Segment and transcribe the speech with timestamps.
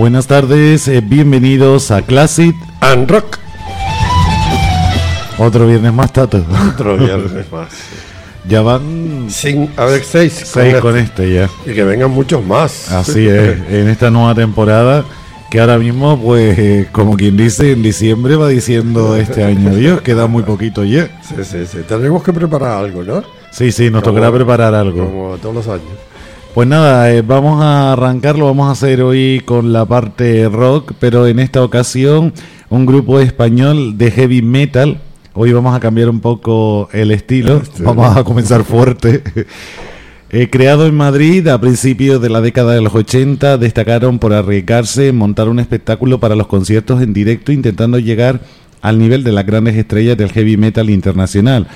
[0.00, 3.36] Buenas tardes, eh, bienvenidos a Classic and Rock.
[5.36, 6.42] Otro viernes más, Tato.
[6.72, 7.68] Otro viernes más.
[8.48, 10.32] Ya van Sin, a ver, seis.
[10.46, 11.50] seis con este ya.
[11.66, 12.90] Y que vengan muchos más.
[12.90, 15.04] Así es, en esta nueva temporada
[15.50, 20.00] que ahora mismo, pues, eh, como quien dice, en diciembre va diciendo este año, Dios,
[20.04, 21.08] queda muy poquito ya.
[21.20, 21.78] Sí, sí, sí.
[21.86, 23.22] Tenemos que preparar algo, ¿no?
[23.50, 25.04] Sí, sí, nos Como- tocará preparar algo.
[25.04, 25.84] Como todos los años.
[26.54, 31.26] Pues nada, eh, vamos a arrancarlo, vamos a hacer hoy con la parte rock, pero
[31.28, 32.32] en esta ocasión
[32.68, 35.00] un grupo español de heavy metal.
[35.32, 37.82] Hoy vamos a cambiar un poco el estilo, Sí.
[37.84, 39.22] vamos a comenzar fuerte.
[40.32, 45.08] Eh, creado en Madrid a principios de la década de los 80, destacaron por arriesgarse
[45.08, 48.38] en montar un espectáculo para los conciertos en directo, intentando llegar
[48.80, 51.66] al nivel de las grandes estrellas del heavy metal internacional.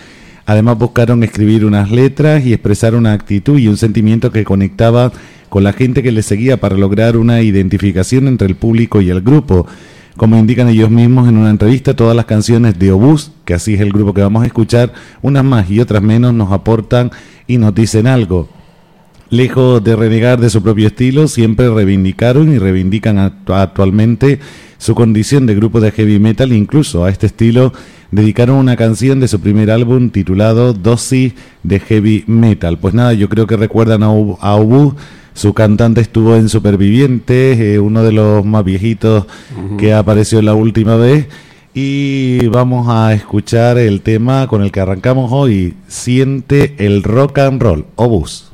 [0.46, 5.12] Además buscaron escribir unas letras y expresar una actitud y un sentimiento que conectaba
[5.48, 9.22] con la gente que les seguía para lograr una identificación entre el público y el
[9.22, 9.66] grupo.
[10.16, 13.80] Como indican ellos mismos en una entrevista, todas las canciones de Obús, que así es
[13.80, 17.10] el grupo que vamos a escuchar, unas más y otras menos, nos aportan
[17.46, 18.48] y nos dicen algo.
[19.38, 24.38] Lejos de renegar de su propio estilo, siempre reivindicaron y reivindican actu- actualmente
[24.78, 26.52] su condición de grupo de heavy metal.
[26.52, 27.72] Incluso a este estilo
[28.12, 31.32] dedicaron una canción de su primer álbum titulado Dosis
[31.64, 32.78] de Heavy Metal.
[32.78, 34.94] Pues nada, yo creo que recuerdan a, Ob- a Obús.
[35.34, 39.26] Su cantante estuvo en Supervivientes, eh, uno de los más viejitos
[39.78, 41.26] que apareció la última vez.
[41.74, 47.60] Y vamos a escuchar el tema con el que arrancamos hoy, Siente el rock and
[47.60, 48.52] roll, Obús.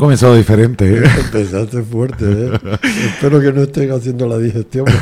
[0.00, 1.02] Comenzado diferente, ¿eh?
[1.24, 2.58] Empezaste fuerte, ¿eh?
[3.06, 4.86] Espero que no estén haciendo la digestión.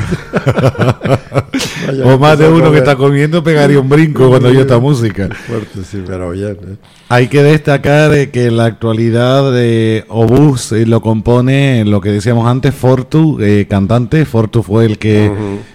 [2.03, 5.29] O más de uno que está comiendo pegaría un brinco cuando oye esta música.
[5.47, 6.75] Fuerte, sí, pero bien, ¿eh?
[7.09, 12.11] Hay que destacar eh, que en la actualidad de Obús eh, lo compone lo que
[12.11, 14.25] decíamos antes, Fortu, eh, cantante.
[14.25, 15.31] Fortu fue el que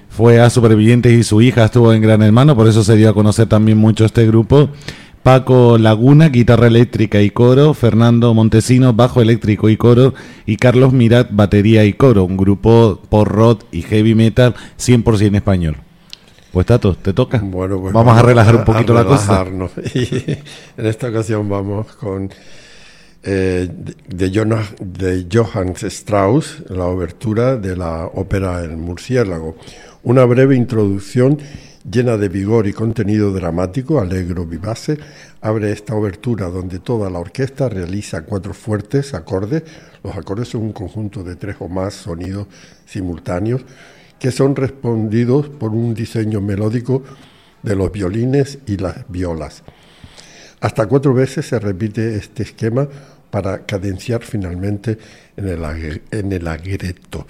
[0.08, 3.14] fue a Supervivientes y su hija estuvo en Gran Hermano, por eso se dio a
[3.14, 4.68] conocer también mucho este grupo.
[5.24, 10.12] Paco Laguna, guitarra eléctrica y coro, Fernando Montesino, bajo eléctrico y coro,
[10.44, 15.76] y Carlos Mirat, batería y coro, un grupo por rock y heavy metal 100% español.
[16.52, 17.38] Pues Tato, te toca.
[17.42, 19.44] Bueno, pues vamos, a relajar un poquito a la cosa.
[19.94, 20.06] Y
[20.76, 22.30] en esta ocasión vamos con
[23.22, 23.66] eh,
[24.06, 29.56] de, Jonas- de Johann Strauss, la obertura de la ópera El Murciélago.
[30.02, 31.38] Una breve introducción
[31.88, 34.98] llena de vigor y contenido dramático, alegro, vivace,
[35.40, 39.62] abre esta obertura donde toda la orquesta realiza cuatro fuertes acordes.
[40.02, 42.46] Los acordes son un conjunto de tres o más sonidos
[42.86, 43.62] simultáneos
[44.18, 47.02] que son respondidos por un diseño melódico
[47.62, 49.62] de los violines y las violas.
[50.60, 52.88] Hasta cuatro veces se repite este esquema
[53.30, 54.96] para cadenciar finalmente
[55.36, 57.26] en el, en el agreto.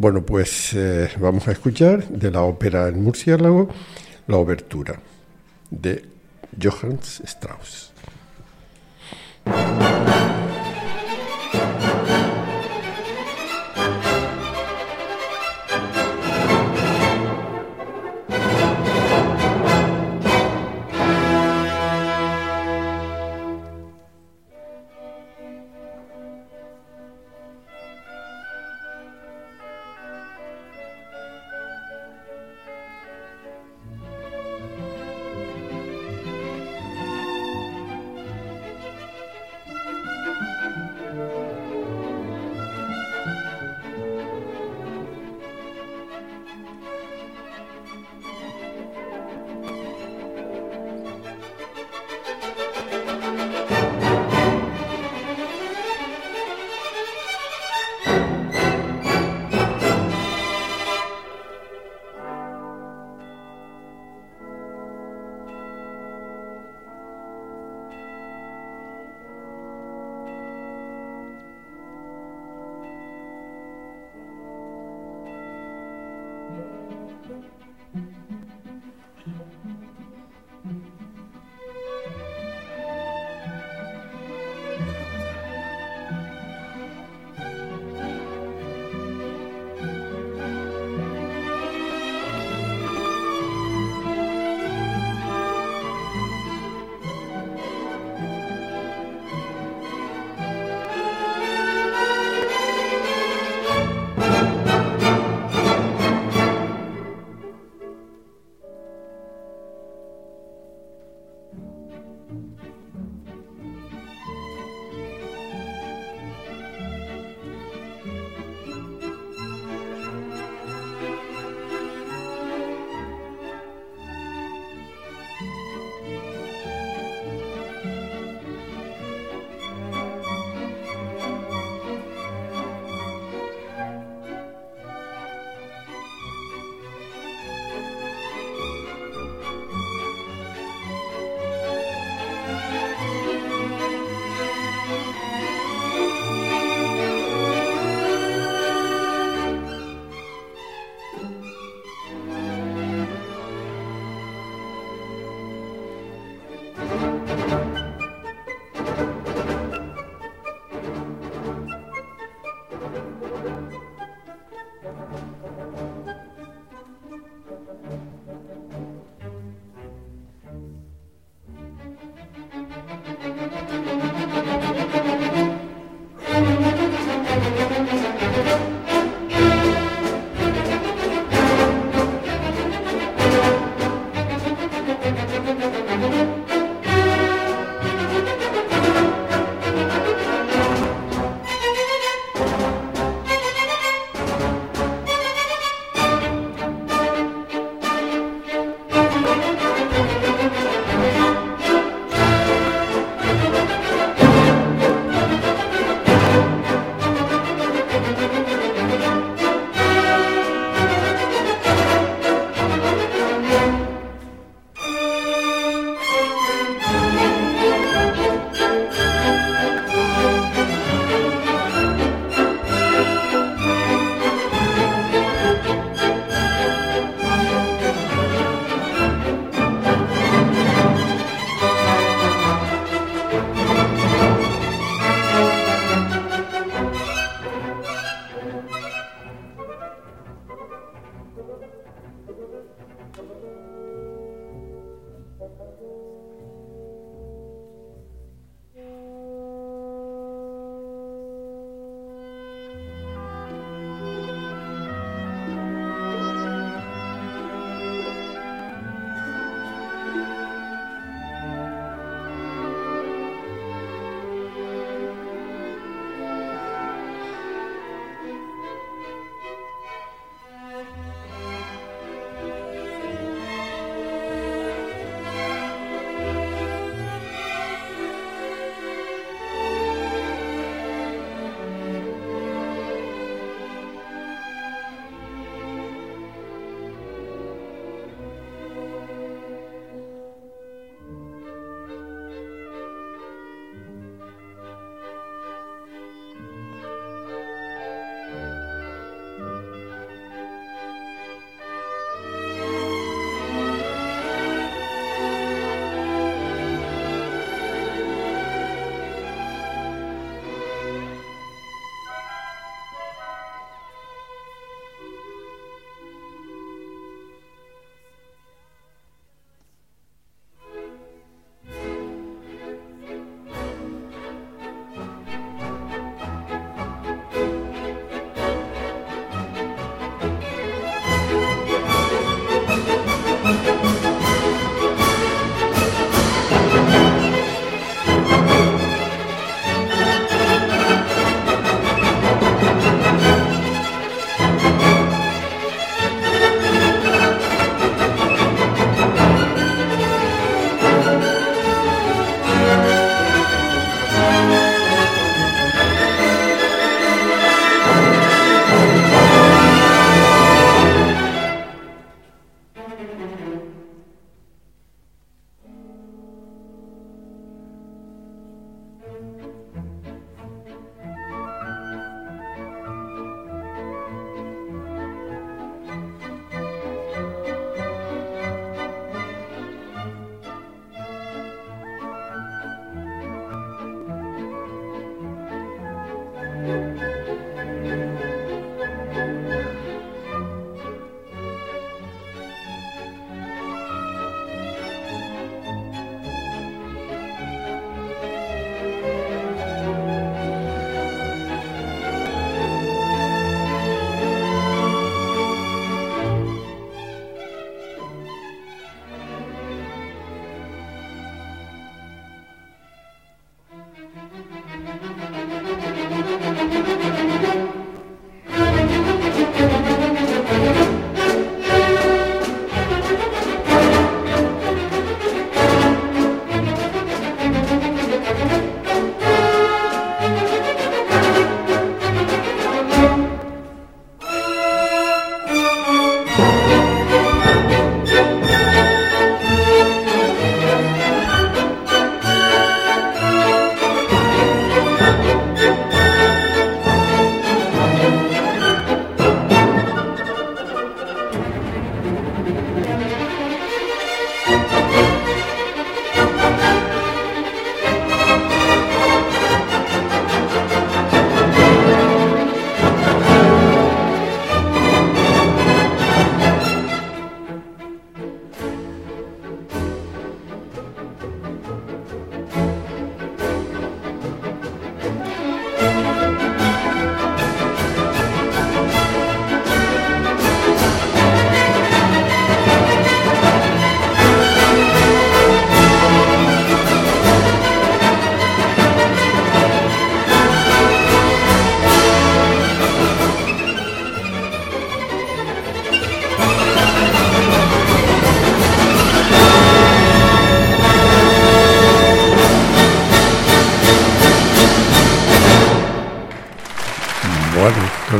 [0.00, 3.68] Bueno, pues eh, vamos a escuchar de la ópera El Murciélago
[4.28, 4.98] la obertura
[5.70, 6.06] de
[6.58, 7.92] Johann Strauss.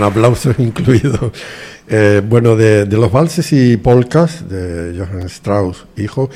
[0.00, 1.32] Con aplausos incluidos.
[1.86, 6.30] Eh, bueno, de, de los valses y polkas de Johann Strauss, hijo,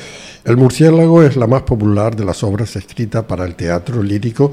[0.45, 4.53] El murciélago es la más popular de las obras escritas para el teatro lírico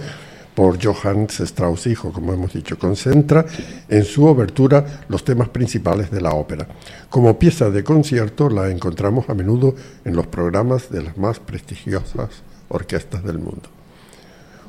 [0.53, 2.77] por Johann Strauss, hijo, como hemos dicho.
[2.77, 3.45] Concentra
[3.89, 6.67] en su obertura los temas principales de la ópera.
[7.09, 9.75] Como pieza de concierto la encontramos a menudo
[10.05, 13.69] en los programas de las más prestigiosas orquestas del mundo.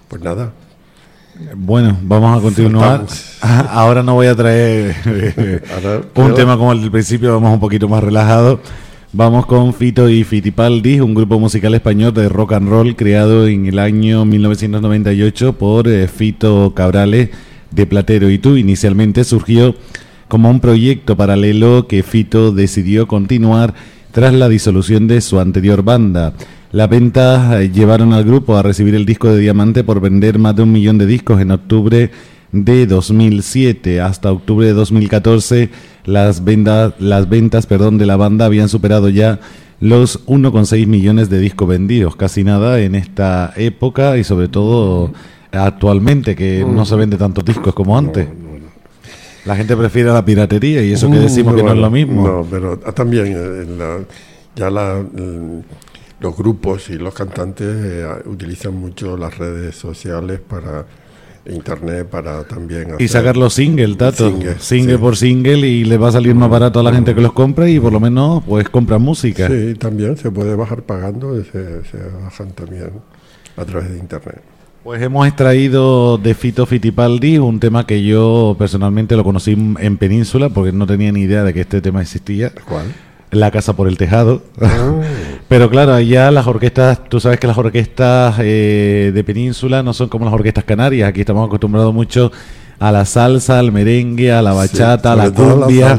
[0.08, 0.52] Pues nada,
[1.56, 3.06] Bueno, vamos a continuar.
[3.08, 3.38] Soltamos.
[3.70, 7.60] Ahora no voy a traer eh, Ahora, un tema como el del principio, vamos un
[7.60, 8.60] poquito más relajado.
[9.14, 13.66] Vamos con Fito y Fitipaldi, un grupo musical español de rock and roll creado en
[13.66, 17.30] el año 1998 por eh, Fito Cabrales
[17.70, 18.56] de Platero y tú.
[18.56, 19.74] Inicialmente surgió
[20.28, 23.74] como un proyecto paralelo que Fito decidió continuar
[24.12, 26.34] tras la disolución de su anterior banda.
[26.72, 30.56] Las ventas eh, llevaron al grupo a recibir el disco de diamante por vender más
[30.56, 32.10] de un millón de discos en octubre
[32.52, 35.70] de 2007 hasta octubre de 2014
[36.04, 39.40] las ventas las ventas perdón de la banda habían superado ya
[39.80, 42.14] los 1,6 millones de discos vendidos.
[42.16, 45.12] Casi nada en esta época y sobre todo
[45.50, 48.28] actualmente que no se vende tantos discos como antes.
[49.44, 52.26] La gente prefiere la piratería y eso que decimos Mm, que no es lo mismo.
[52.28, 53.98] No, pero ah, también eh, en la-
[54.54, 55.60] ya la, mm,
[56.22, 60.86] los grupos y los cantantes eh, utilizan mucho las redes sociales para
[61.44, 64.30] internet para también y sacar los singles, Tato.
[64.30, 64.98] Single, Single sí.
[65.00, 67.68] por single y le va a salir más barato a la gente que los compra
[67.68, 69.48] y por lo menos pues compra música.
[69.48, 72.90] Sí, también se puede bajar pagando se bajan también
[73.56, 74.40] a través de internet.
[74.84, 80.48] Pues hemos extraído de Fito Fitipaldi un tema que yo personalmente lo conocí en Península
[80.48, 82.52] porque no tenía ni idea de que este tema existía.
[82.68, 82.86] ¿Cuál?
[83.32, 84.42] La casa por el tejado.
[84.60, 84.92] Ah,
[85.48, 90.08] Pero claro, allá las orquestas, tú sabes que las orquestas eh, de Península no son
[90.08, 91.08] como las orquestas canarias.
[91.08, 92.30] Aquí estamos acostumbrados mucho
[92.78, 95.98] a la salsa, al merengue, a la bachata, a la cumbia.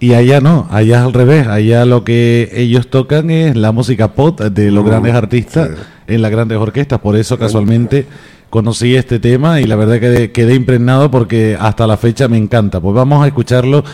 [0.00, 1.46] y allá no, allá es al revés.
[1.48, 5.82] Allá lo que ellos tocan es la música pop de los Mm, grandes artistas sí.
[6.14, 6.98] en las grandes orquestas.
[7.00, 8.06] Por eso casualmente
[8.50, 12.80] conocí este tema y la verdad que quedé impregnado porque hasta la fecha me encanta.
[12.80, 13.84] Pues vamos a escucharlo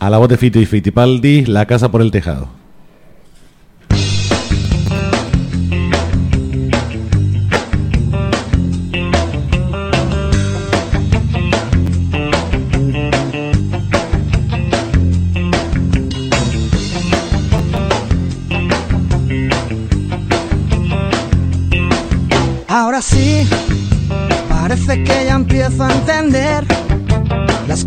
[0.00, 2.48] a la voz de Fito y Fitipaldi, La casa por el tejado.
[22.68, 23.46] Ahora sí,
[24.48, 26.69] parece que ya empiezo a entender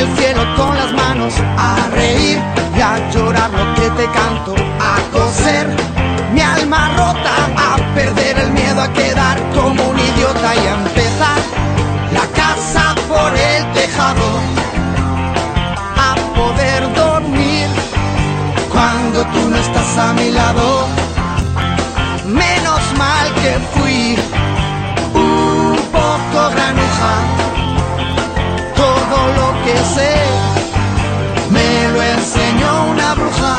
[0.00, 2.38] el cielo con las manos, a reír
[2.76, 5.68] y a llorar lo que te canto, a coser
[6.32, 11.40] mi alma rota, a perder el miedo a quedar como un idiota y a empezar
[12.14, 14.26] la casa por el tejado,
[16.08, 17.66] a poder dormir
[18.72, 20.86] cuando tú no estás a mi lado.
[22.26, 24.16] Menos mal que fui
[25.14, 27.39] un poco granuja.
[31.50, 33.58] Me lo enseñó una bruja.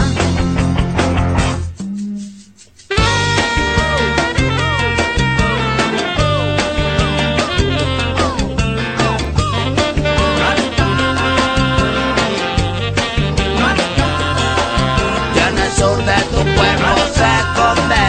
[15.36, 18.06] Ya en el sur de tu pueblo se esconde.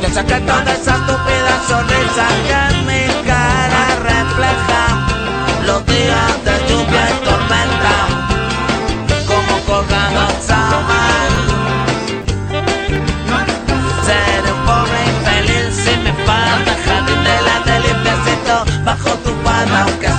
[0.00, 4.91] Yo sé que toda esa estúpida sonrisa que en mi cara refleja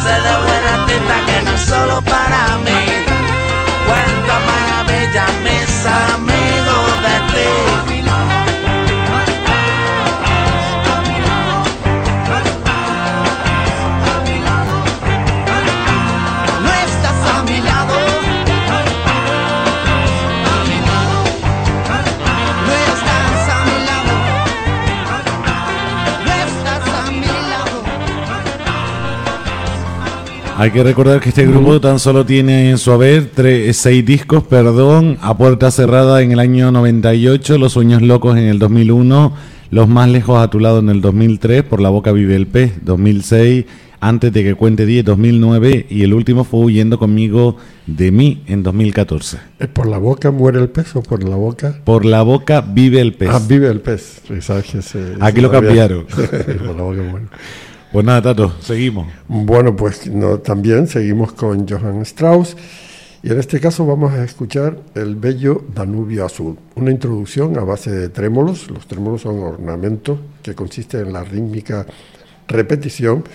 [0.03, 2.81] sé de buena tinta que no es solo para mí.
[3.87, 6.32] Cuánta maravilla mis amigos
[30.63, 34.45] Hay que recordar que este grupo tan solo tiene en su haber tres, seis discos,
[34.45, 39.33] perdón, a puerta cerrada en el año 98, Los Sueños Locos en el 2001,
[39.71, 42.75] Los Más Lejos a tu lado en el 2003, Por la Boca Vive el Pez
[42.81, 43.65] 2006,
[43.99, 48.63] Antes de que cuente 10 2009 y el último fue Huyendo conmigo de mí en
[48.63, 49.39] 2014.
[49.59, 51.81] ¿Es por la boca muere el pez o por la boca?
[51.83, 53.29] Por la Boca Vive el Pez.
[53.33, 54.21] Ah, vive el pez.
[55.19, 56.05] Aquí lo cambiaron.
[56.05, 57.25] por la boca muere.
[57.93, 59.05] Pues nada, Tato, seguimos.
[59.27, 60.09] Bueno, pues
[60.43, 62.57] también seguimos con Johann Strauss
[63.21, 67.91] y en este caso vamos a escuchar el bello Danubio Azul, una introducción a base
[67.91, 68.71] de trémolos.
[68.71, 71.85] Los trémolos son ornamentos que consisten en la rítmica
[72.47, 73.25] repetición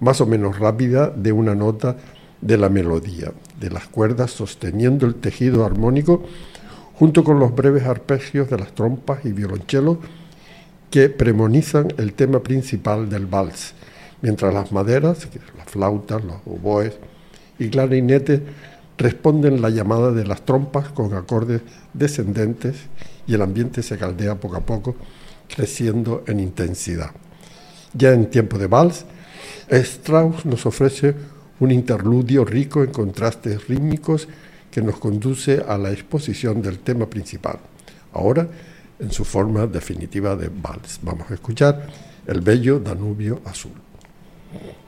[0.00, 1.96] más o menos rápida de una nota
[2.40, 6.24] de la melodía, de las cuerdas sosteniendo el tejido armónico
[6.94, 9.98] junto con los breves arpegios de las trompas y violonchelos
[10.90, 13.74] que premonizan el tema principal del vals,
[14.22, 16.94] mientras las maderas, las flautas, los oboes
[17.58, 18.40] y clarinetes
[18.96, 22.76] responden la llamada de las trompas con acordes descendentes
[23.26, 24.96] y el ambiente se caldea poco a poco,
[25.48, 27.10] creciendo en intensidad.
[27.94, 29.04] Ya en tiempo de vals,
[29.70, 31.14] Strauss nos ofrece
[31.60, 34.28] un interludio rico en contrastes rítmicos
[34.70, 37.58] que nos conduce a la exposición del tema principal.
[38.12, 38.48] Ahora,
[38.98, 41.00] en su forma definitiva de vals.
[41.02, 41.86] Vamos a escuchar
[42.26, 43.87] el bello Danubio Azul.
[44.52, 44.87] Yeah.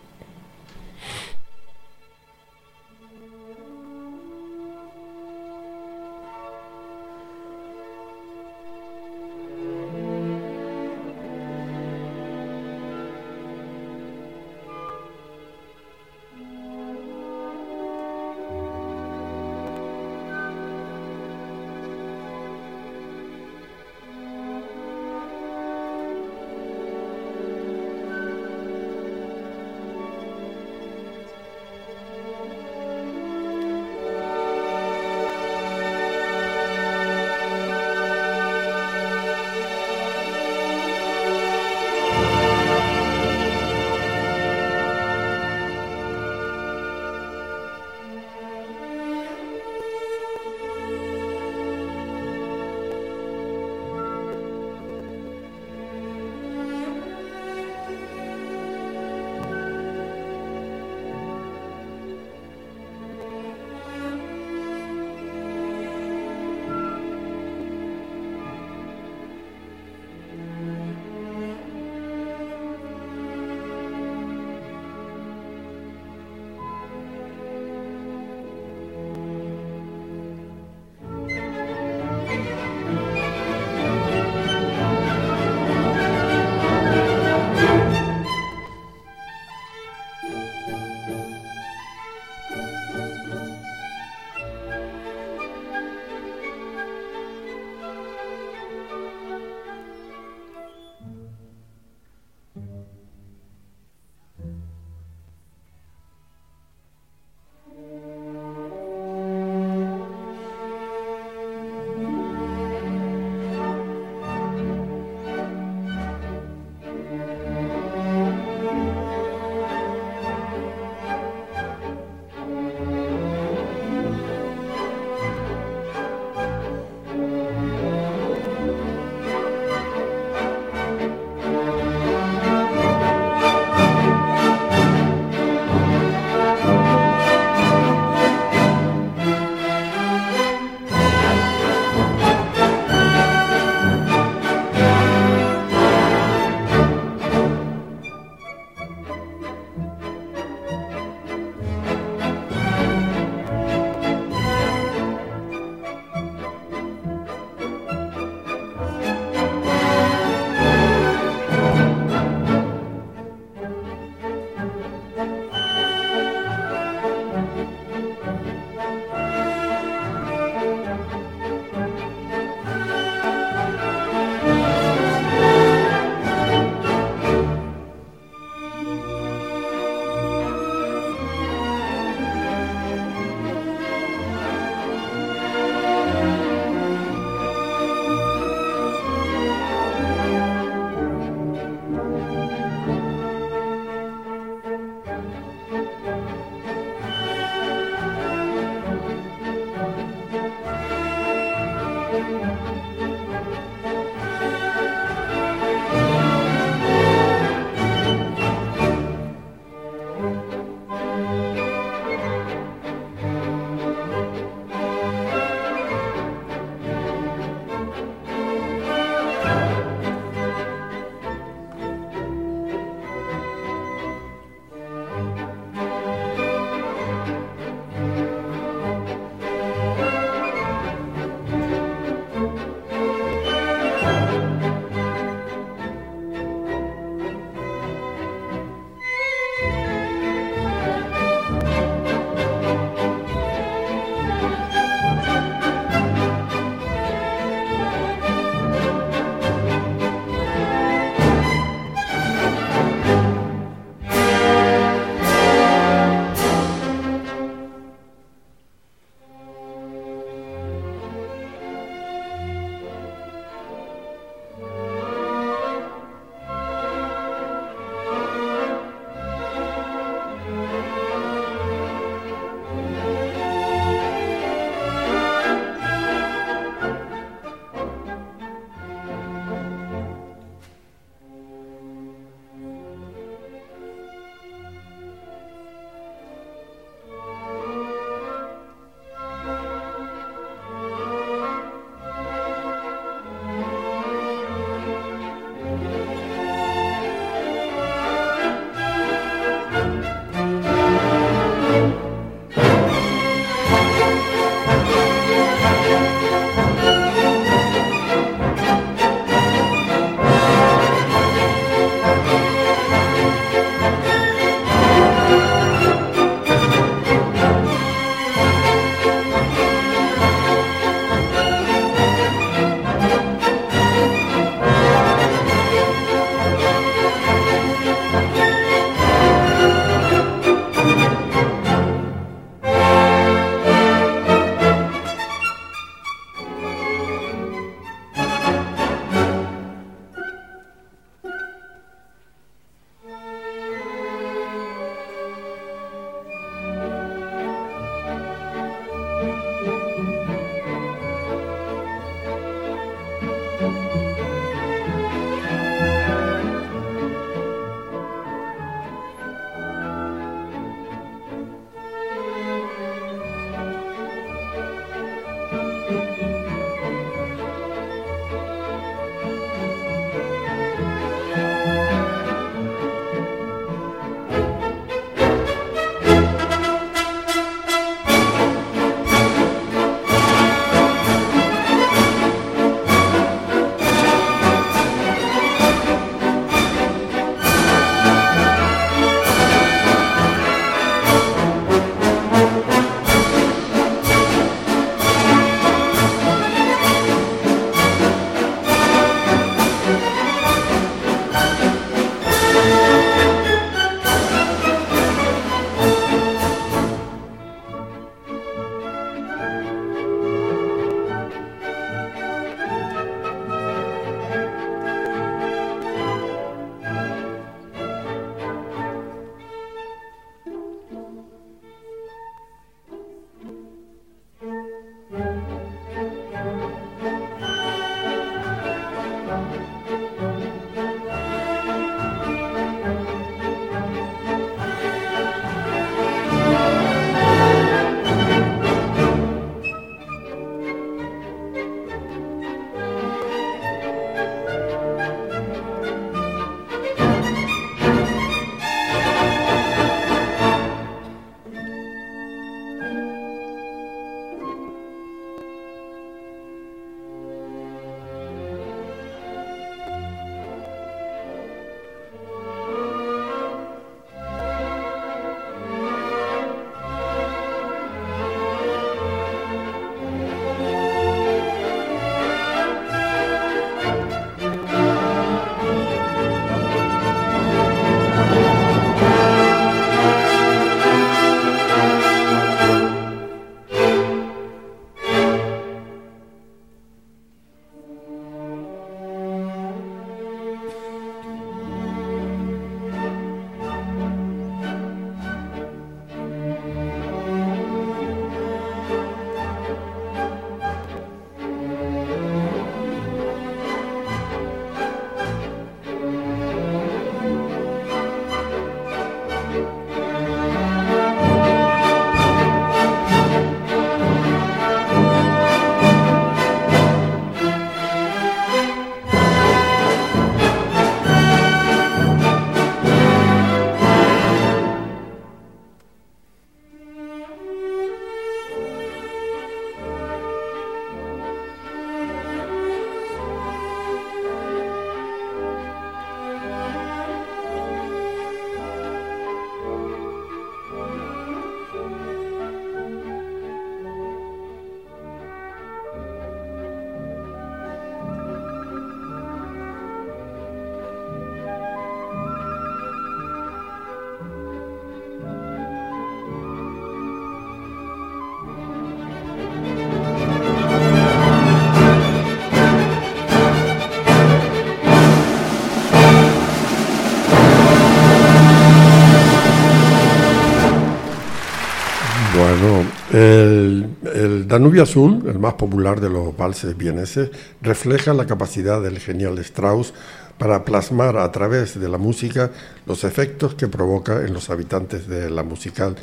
[574.61, 577.31] Danubio Azul, el más popular de los valses vieneses,
[577.62, 579.94] refleja la capacidad del genial Strauss
[580.37, 582.51] para plasmar a través de la música
[582.85, 585.96] los efectos que provoca en los habitantes de la musical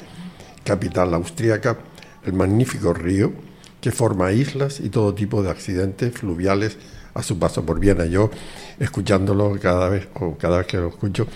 [0.63, 1.77] capital austríaca
[2.25, 3.31] el magnífico río
[3.79, 6.77] que forma islas y todo tipo de accidentes fluviales
[7.13, 8.07] a su paso por Viena.
[8.07, 8.31] Yo,
[8.79, 11.27] escuchándolo cada vez, o cada vez que lo escucho,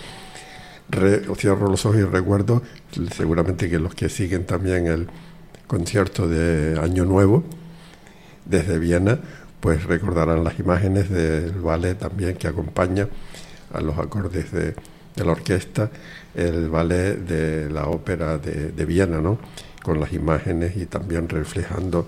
[1.38, 2.64] cierro los ojos y recuerdo,
[3.16, 5.08] seguramente que los que siguen también el
[5.72, 7.46] concierto de Año Nuevo
[8.44, 9.18] desde Viena,
[9.62, 13.08] pues recordarán las imágenes del ballet también que acompaña
[13.74, 14.76] a los acordes de,
[15.16, 15.90] de la orquesta,
[16.36, 19.40] el ballet de la ópera de, de Viena, ¿no?
[19.82, 22.06] Con las imágenes y también reflejando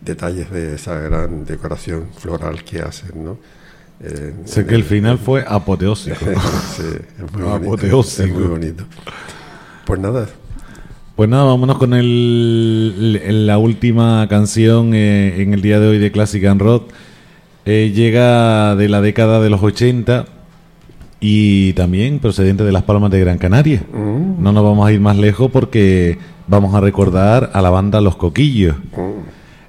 [0.00, 3.36] detalles de esa gran decoración floral que hacen, ¿no?
[4.00, 6.16] Eh, Sé que el final fue apoteósico.
[6.76, 6.82] sí,
[7.18, 7.66] es muy bonito.
[7.68, 8.24] Apoteósico.
[8.24, 8.84] Es muy bonito.
[9.84, 10.26] Pues nada,
[11.16, 15.98] Pues nada, vámonos con el, el- la última canción eh, en el día de hoy
[15.98, 16.90] de Classic and Rock.
[17.64, 20.26] Eh, llega de la década de los 80
[21.18, 23.82] y también procedente de Las Palmas de Gran Canaria.
[23.92, 28.16] No nos vamos a ir más lejos porque vamos a recordar a la banda Los
[28.16, 28.76] Coquillos.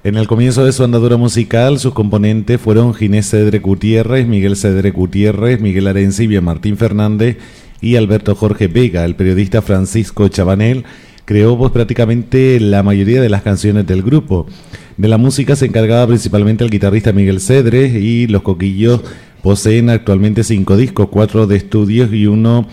[0.04, 4.92] En el comienzo de su andadura musical, sus componentes fueron Ginés Cedre Gutiérrez, Miguel Cedre
[4.92, 7.38] Gutiérrez, Miguel Arencibia, Martín Fernández
[7.82, 9.06] y Alberto Jorge Vega.
[9.06, 10.84] El periodista Francisco Chabanel
[11.28, 14.48] creó pues, prácticamente la mayoría de las canciones del grupo.
[14.96, 19.02] De la música se encargaba principalmente el guitarrista Miguel Cedre y los Coquillos
[19.44, 22.66] poseen actualmente cinco discos, cuatro de estudios y uno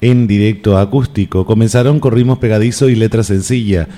[0.00, 1.44] en directo acústico.
[1.44, 3.88] Comenzaron con ritmos pegadizos y letras sencillas.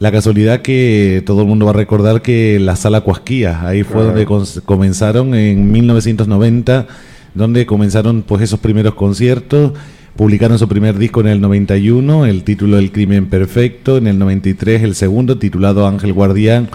[0.00, 4.02] La casualidad que todo el mundo va a recordar que la sala Cuasquía, ahí fue
[4.02, 4.26] donde
[4.64, 6.88] comenzaron en 1990,
[7.34, 9.74] donde comenzaron pues esos primeros conciertos,
[10.16, 14.82] publicaron su primer disco en el 91, el título El crimen perfecto, en el 93
[14.82, 16.68] el segundo titulado Ángel Guardián,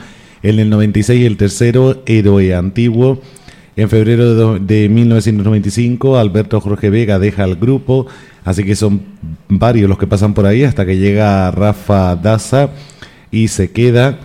[0.44, 3.22] en el 96 el tercero Héroe Antiguo,
[3.76, 8.08] en febrero de, do- de 1995, Alberto Jorge Vega deja el grupo,
[8.44, 9.02] así que son
[9.48, 12.70] varios los que pasan por ahí hasta que llega Rafa Daza
[13.32, 14.20] y se queda.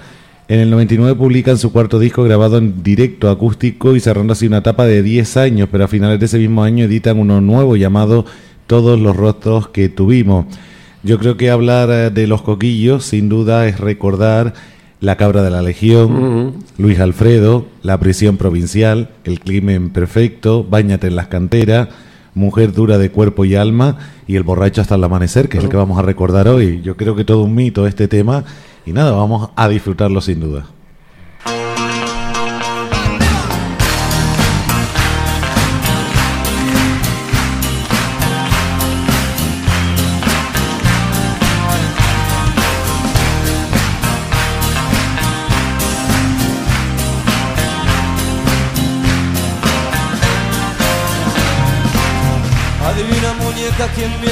[0.49, 4.59] En el 99 publican su cuarto disco grabado en directo acústico y cerrando así una
[4.59, 8.27] etapa de 10 años, pero a finales de ese mismo año editan uno nuevo llamado
[8.67, 10.47] Todos los rostros que tuvimos.
[11.03, 14.55] Yo creo que hablar eh, de los coquillos sin duda es recordar
[15.01, 21.17] La cabra de la legión, Luis Alfredo, La prisión provincial, El crimen perfecto, Báñate en
[21.17, 21.89] las canteras,
[22.35, 25.71] Mujer dura de cuerpo y alma y El borracho hasta el amanecer, que es el
[25.71, 26.81] que vamos a recordar hoy.
[26.83, 28.45] Yo creo que todo un mito este tema
[28.87, 30.67] y nada, vamos a disfrutarlo sin duda.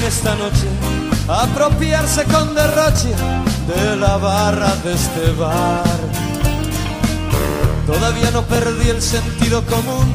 [0.06, 0.68] Esta noche
[1.28, 3.14] apropiarse con derroche
[3.66, 6.00] de la barra de este bar.
[7.86, 10.06] Todavía no perdí el sentido común,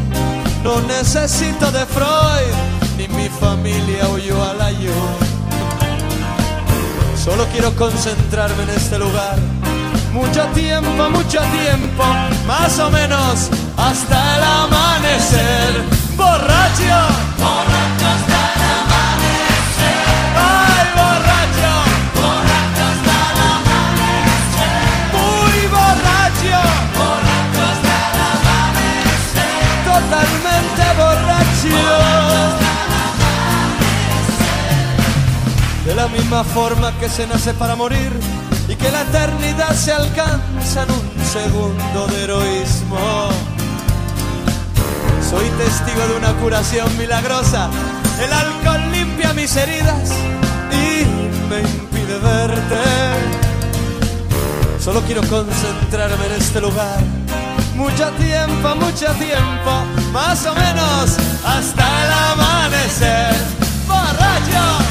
[0.63, 2.53] no necesito de Freud,
[2.97, 4.91] ni mi familia huyó a la yo.
[7.24, 9.38] Solo quiero concentrarme en este lugar.
[10.13, 12.03] Mucho tiempo, mucho tiempo,
[12.47, 15.84] más o menos hasta el amanecer.
[16.15, 16.99] Borracho,
[17.38, 17.76] borracho
[35.86, 38.11] De la misma forma que se nace para morir
[38.68, 43.30] y que la eternidad se alcanza en un segundo de heroísmo.
[45.30, 47.70] Soy testigo de una curación milagrosa.
[48.22, 50.11] El alcohol limpia mis heridas
[50.72, 51.05] y
[51.49, 53.38] me impide verte.
[54.80, 57.26] Solo quiero concentrarme en este lugar.
[57.78, 61.15] Mucho tiempo, mucho tiempo, más o menos
[61.45, 63.36] hasta el amanecer.
[63.88, 64.86] Borracho,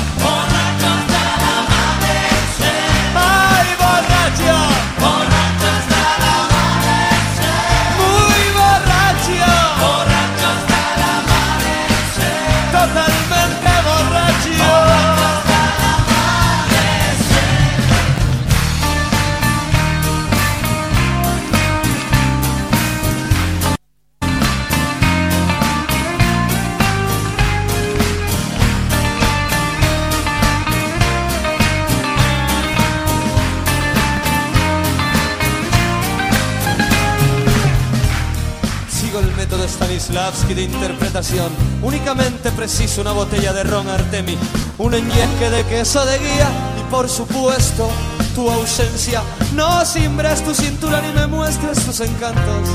[40.17, 41.53] Stanislavski de interpretación.
[41.83, 44.39] Únicamente preciso una botella de ron Artemi,
[44.79, 46.49] un enyesque de queso de guía
[46.81, 47.91] y por supuesto
[48.35, 49.23] tu ausencia.
[49.55, 52.67] No simbres tu cintura ni me muestres tus encantos.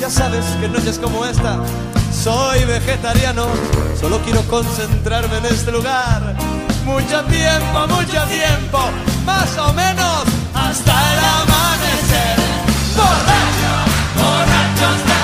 [0.00, 1.58] Ya sabes que noches como esta
[2.12, 3.48] soy vegetariano,
[4.00, 6.36] solo quiero concentrarme en este lugar.
[6.84, 8.78] Mucho tiempo, mucho tiempo,
[9.26, 10.22] más o menos
[10.54, 12.38] hasta el amanecer.
[12.94, 13.72] Borracho,
[14.14, 15.17] borracho hasta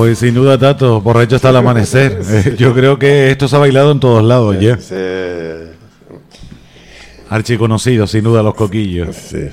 [0.00, 2.22] Pues sin duda, Tato, borracho hasta el amanecer.
[2.30, 4.78] Eh, Yo creo que esto se ha bailado en todos lados ya.
[4.78, 4.94] Sí,
[7.28, 9.14] Archiconocido, sin duda, los coquillos.
[9.14, 9.48] sí.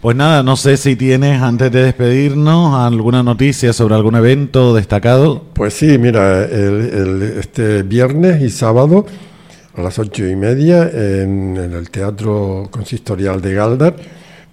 [0.00, 5.42] Pues nada, no sé si tienes, antes de despedirnos, alguna noticia sobre algún evento destacado.
[5.54, 9.04] Pues sí, mira, el- el- este viernes y sábado
[9.76, 13.96] a las ocho y media en, en el Teatro Consistorial de Galdar,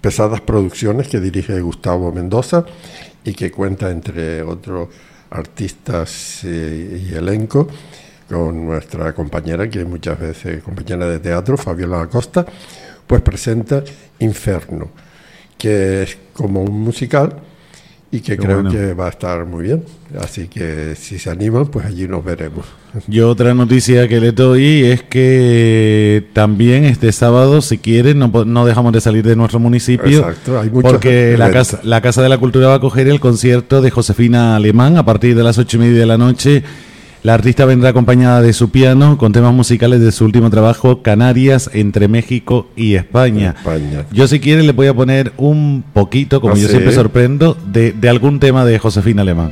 [0.00, 2.64] pesadas producciones que dirige Gustavo Mendoza
[3.26, 4.88] y que cuenta entre otros
[5.30, 7.68] artistas eh, y elenco
[8.28, 12.46] con nuestra compañera, que muchas veces compañera de teatro, Fabiola Acosta,
[13.06, 13.82] pues presenta
[14.20, 14.90] Inferno,
[15.58, 17.36] que es como un musical
[18.10, 18.70] y que Qué creo bueno.
[18.70, 19.84] que va a estar muy bien.
[20.20, 22.64] Así que si se animan, pues allí nos veremos.
[23.08, 28.64] Yo otra noticia que le doy es que también este sábado, si quieren, no, no
[28.64, 30.18] dejamos de salir de nuestro municipio.
[30.20, 33.82] Exacto, hay porque la casa, la Casa de la Cultura va a coger el concierto
[33.82, 36.62] de Josefina Alemán a partir de las ocho y media de la noche.
[37.22, 41.70] La artista vendrá acompañada de su piano con temas musicales de su último trabajo, Canarias,
[41.72, 43.54] entre México y España.
[43.56, 44.04] España.
[44.12, 46.72] Yo si quieren le voy a poner un poquito, como ¿Ah, yo sí?
[46.72, 49.50] siempre sorprendo, de, de algún tema de Josefina Alemán.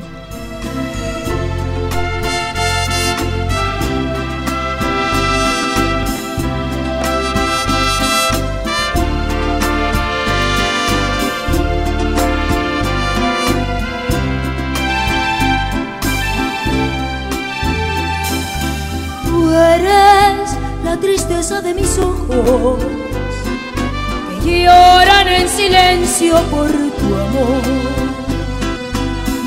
[26.55, 27.61] Por tu amor.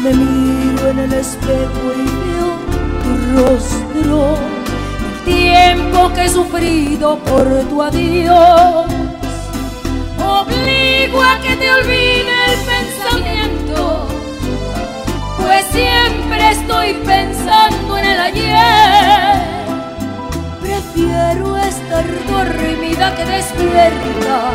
[0.02, 2.50] Me miro en el espejo y veo
[3.02, 4.36] tu rostro,
[5.08, 8.86] el tiempo que he sufrido por tu adiós.
[10.40, 14.08] Obligo a que te olvide el pensamiento
[15.48, 19.58] pues siempre estoy pensando en el ayer.
[20.60, 24.50] Prefiero estar dormida que despierta,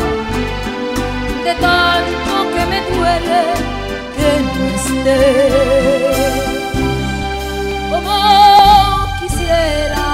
[1.44, 3.44] de tanto que me duele
[4.16, 5.22] que no esté.
[7.92, 8.16] Como
[9.20, 10.06] quisiera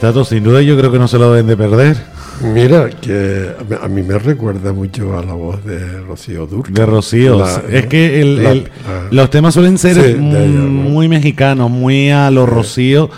[0.00, 1.96] Tato, sin duda yo creo que no se lo deben de perder.
[2.40, 3.50] Mira, que
[3.82, 6.72] a mí- me recuerda mucho a la voz de Rocío Durcal.
[6.72, 7.36] De Rocío.
[7.38, 10.68] La- es que el- la- el- la- los temas suelen ser Sí, de ella, ¿no?
[10.68, 13.10] muy mexicanos, muy a lo Rocío,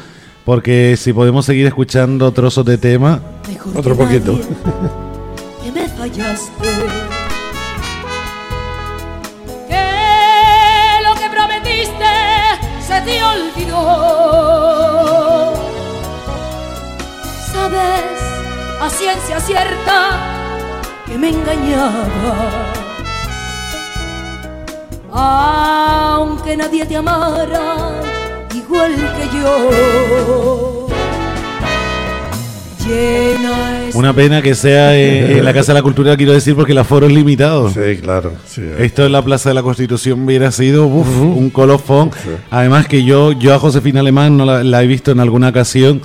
[0.47, 3.21] porque si podemos seguir escuchando trozos de tema,
[3.75, 4.39] Otro poquito.
[5.63, 6.51] Que me fallaste.
[9.69, 9.85] Que
[11.05, 12.07] lo que prometiste
[12.87, 14.70] se te olvidó.
[18.81, 20.19] A ciencia cierta
[21.07, 22.73] que me engañaba.
[25.13, 27.93] Aunque nadie te amara
[28.55, 30.87] igual que yo.
[33.95, 36.79] Una pena que sea en, en la Casa de la Cultura, quiero decir, porque el
[36.79, 37.71] aforo es limitado.
[37.71, 38.33] Sí, claro.
[38.47, 42.11] Sí, Esto en la Plaza de la Constitución hubiera sido uf, un colofón.
[42.51, 46.03] Además que yo, yo a Josefina Alemán no la, la he visto en alguna ocasión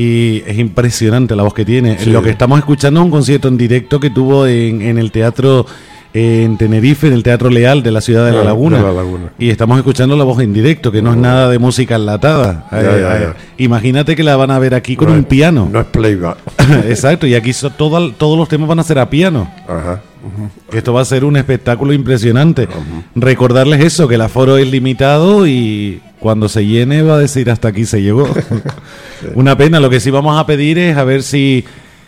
[0.00, 1.98] y es impresionante la voz que tiene.
[1.98, 2.10] Sí.
[2.10, 5.66] Lo que estamos escuchando es un concierto en directo que tuvo en, en el teatro
[6.14, 8.78] en Tenerife, en el Teatro Leal de la ciudad de La Ah, Laguna.
[8.78, 9.32] de La Laguna.
[9.38, 12.66] Y estamos escuchando la voz en directo, que no es nada de música enlatada.
[12.72, 13.36] Ya, Eh, ya, eh, ya.
[13.64, 15.68] Imagínate que la van a ver aquí con No un es- piano.
[15.70, 16.38] No es playback.
[16.88, 19.50] Exacto, y aquí so- todo- todos los temas van a ser a piano.
[19.68, 20.00] Ajá.
[20.72, 22.68] Esto va a ser un espectáculo impresionante.
[23.14, 27.68] Recordarles eso, que el aforo es limitado y cuando se llene va a decir hasta
[27.68, 28.28] aquí se llegó.
[29.34, 31.64] Una pena, lo que sí vamos a pedir es a ver si,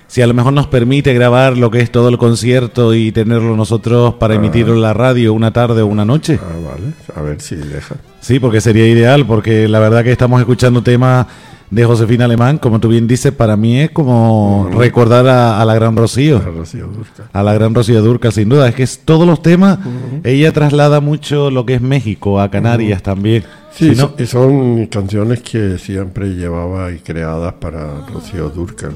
[0.07, 3.57] si a lo mejor nos permite grabar lo que es todo el concierto y tenerlo
[3.57, 6.39] nosotros para emitirlo en la radio una tarde o una noche.
[6.43, 6.93] Ah, vale.
[7.15, 7.97] A ver si deja.
[8.21, 11.27] Sí, porque sería ideal, porque la verdad que estamos escuchando temas
[11.71, 15.75] de Josefina Alemán, como tú bien dices, para mí es como recordar a, a la
[15.75, 16.39] gran Rocío.
[16.39, 17.27] A Rocío Durcal.
[17.33, 18.69] A la gran Rocío Durcal, sin duda.
[18.69, 19.79] Es que es, todos los temas,
[20.25, 23.45] ella traslada mucho lo que es México, a Canarias también.
[23.73, 28.93] Sí, Si no- so- y son canciones que siempre llevaba y creadas para Rocío Durcal.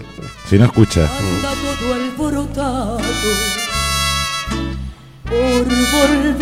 [0.51, 1.03] si no escucha.
[1.03, 2.99] anda todo alborotado
[5.25, 6.35] por volver.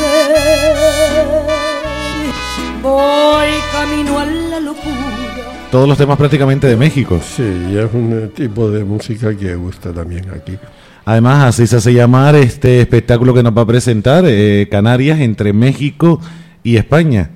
[2.82, 5.21] Voy camino a la locura.
[5.72, 7.18] Todos los temas prácticamente de México.
[7.24, 10.58] Sí, y es un eh, tipo de música que gusta también aquí.
[11.06, 15.54] Además, así se hace llamar este espectáculo que nos va a presentar eh, Canarias entre
[15.54, 16.20] México
[16.62, 17.30] y España.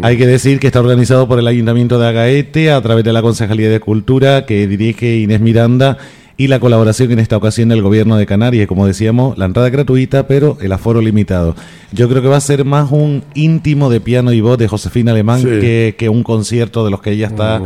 [0.00, 3.20] Hay que decir que está organizado por el Ayuntamiento de Agaete a través de la
[3.20, 5.98] Concejalía de Cultura que dirige Inés Miranda
[6.38, 8.66] y la colaboración en esta ocasión del Gobierno de Canarias.
[8.68, 11.54] Como decíamos, la entrada gratuita, pero el aforo limitado.
[11.92, 15.12] Yo creo que va a ser más un íntimo de piano y voz de Josefina
[15.12, 15.46] Alemán Sí.
[15.48, 17.64] que, que un concierto de los que ella está Mm.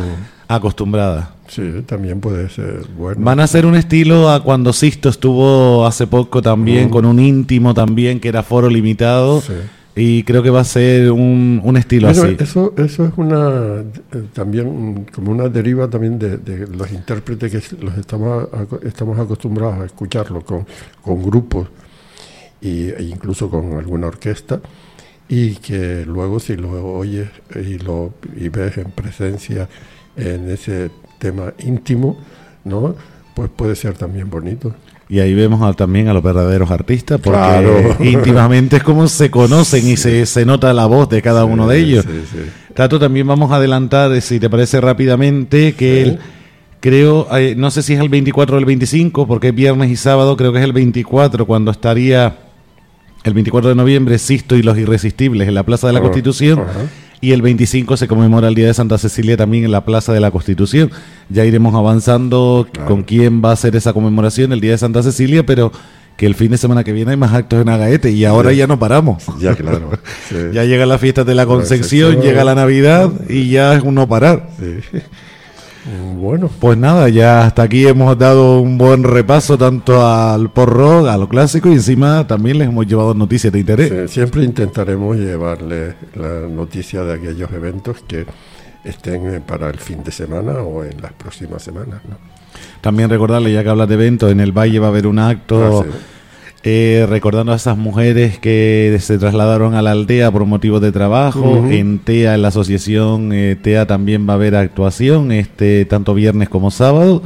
[0.48, 1.34] acostumbrada.
[1.48, 3.20] Sí, también puede ser bueno.
[3.24, 7.74] Van a hacer un estilo a cuando Sisto estuvo hace poco también, con un íntimo
[7.74, 9.40] también, que era foro limitado.
[9.40, 9.52] Sí.
[9.94, 12.36] Y creo que va a ser un, un estilo Bueno, así.
[12.38, 13.82] eso, eso es una
[14.12, 18.48] eh, también como una deriva también de, de los intérpretes que los estamos
[18.84, 20.66] estamos acostumbrados a escucharlo con,
[21.02, 21.68] con grupos
[22.60, 24.60] y, e incluso con alguna orquesta
[25.28, 29.68] y que luego si lo oyes y lo y ves en presencia
[30.16, 32.18] en ese tema íntimo,
[32.64, 32.96] ¿no?
[33.34, 34.74] Pues puede ser también bonito.
[35.10, 37.96] Y ahí vemos a- también a los verdaderos artistas, porque Claro.
[38.00, 41.78] íntimamente es como se conocen y se, se nota la voz de cada uno de
[41.78, 42.04] ellos.
[42.04, 42.38] Sí.
[42.74, 46.18] Tato, también vamos a adelantar, eh, si te parece rápidamente, que el,
[46.78, 49.96] creo, eh, no sé si es el 24 o el 25, porque es viernes y
[49.96, 52.36] sábado, creo que es el 24, cuando estaría
[53.24, 56.62] el 24 de noviembre, Sisto y los Irresistibles en la Plaza de la Ah, Constitución.
[57.20, 60.20] Y el 25 se conmemora el Día de Santa Cecilia también en la Plaza de
[60.20, 60.90] la Constitución.
[61.28, 65.44] Ya iremos avanzando con quién va a ser esa conmemoración el Día de Santa Cecilia,
[65.44, 65.70] pero
[66.16, 68.66] que el fin de semana que viene hay más actos en Agaete y ahora ya
[68.66, 69.24] no paramos.
[69.38, 69.90] Ya claro.
[70.28, 70.36] sí.
[70.52, 74.08] Ya llegan las fiestas de la Concepción, llega la Navidad y ya es un no
[74.08, 74.48] parar.
[74.58, 74.98] Sí.
[76.18, 81.08] Bueno, Pues nada, ya hasta aquí hemos dado un buen repaso tanto al pop rock,
[81.08, 84.10] a lo clásico y encima también les hemos llevado noticias de interés.
[84.10, 88.26] Sí, siempre intentaremos llevarle la noticia de aquellos eventos que
[88.84, 92.00] estén eh, para el fin de semana o en las próximas semanas.
[92.08, 92.16] ¿no?
[92.80, 95.80] También recordarle, ya que hablas de eventos, en el Valle va a haber un acto
[95.80, 95.98] Ah, sí.
[96.62, 101.66] Eh, recordando a esas mujeres que se trasladaron a la aldea por motivos de trabajo.
[101.70, 106.48] En TEA, en la asociación eh, TEA también va a haber actuación, este tanto viernes
[106.48, 107.22] como sábado.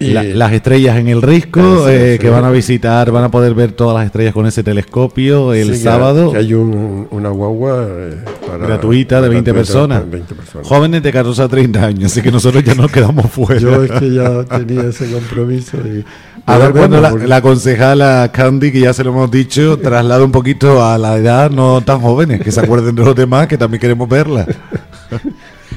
[0.00, 2.18] La- las estrellas en el Risco, Ah, sí, eh, sí.
[2.18, 5.76] que van a visitar, van a poder ver todas las estrellas con ese telescopio el
[5.76, 6.32] sí, sábado.
[6.32, 8.16] que hay un- una guagua eh,
[8.46, 9.98] para- gratuita de 20 gratuita personas.
[10.00, 10.66] para 20 personas.
[10.68, 13.60] Jóvenes de 14 a 30 años, así que nosotros ya nos quedamos fuera.
[13.60, 15.78] Yo es que ya tenía ese compromiso.
[15.78, 16.04] Y,
[16.46, 20.32] A ver bueno, la, la concejala Candy, que ya se lo hemos dicho, traslada un
[20.32, 23.80] poquito a la edad no tan jóvenes, que se acuerden de los demás, que también
[23.80, 24.44] queremos verla.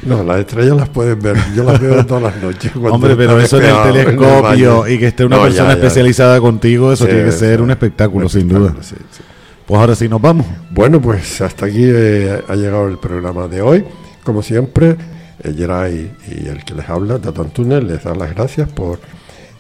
[0.08, 1.38] No, las estrellas las puedes ver.
[1.56, 2.72] Yo las veo todas las noches.
[2.76, 5.68] Hombre, pero eso en el despejadas en el telescopio y que esté una No, persona
[5.70, 5.74] ya.
[5.74, 7.64] especializada contigo, eso Sí, tiene que ser sí.
[7.64, 8.70] un espectáculo, Un sin duda.
[8.70, 9.24] espectáculo, sí, sí.
[9.66, 10.46] Pues ahora sí nos vamos.
[10.72, 13.84] Bueno, pues hasta aquí eh, ha llegado el programa de hoy.
[14.24, 14.96] Como siempre,
[15.44, 19.00] eh, Geray y el que les habla, Tato Antunes, les da las gracias por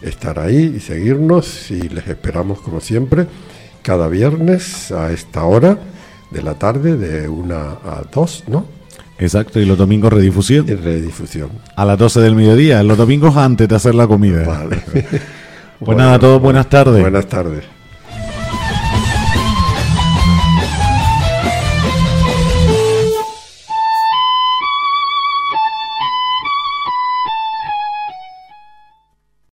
[0.01, 3.27] estar ahí y seguirnos y les esperamos como siempre
[3.81, 5.77] cada viernes a esta hora
[6.31, 8.65] de la tarde de una a dos, ¿no?
[9.19, 10.69] Exacto, y los domingos redifusión.
[10.69, 11.49] En redifusión.
[11.75, 14.43] A las 12 del mediodía, los domingos antes de hacer la comida.
[14.45, 14.83] Vale.
[15.79, 17.01] Pues nada, a todos buenas tardes.
[17.01, 17.63] Buenas tardes.